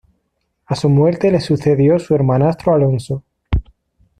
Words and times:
A 0.65 0.73
su 0.73 0.89
muerte 0.89 1.31
le 1.31 1.39
sucedió 1.39 1.99
su 1.99 2.15
hermanastro 2.15 2.73
Alonso. 2.73 3.23